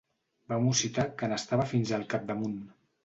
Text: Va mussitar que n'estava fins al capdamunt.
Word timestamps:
Va 0.53 0.57
mussitar 0.63 1.05
que 1.19 1.29
n'estava 1.33 1.67
fins 1.75 1.93
al 1.99 2.07
capdamunt. 2.15 2.57